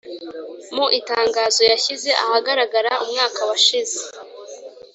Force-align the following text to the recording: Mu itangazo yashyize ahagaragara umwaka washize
Mu 0.75 0.85
itangazo 0.99 1.61
yashyize 1.71 2.09
ahagaragara 2.23 2.91
umwaka 3.03 3.39
washize 3.49 3.99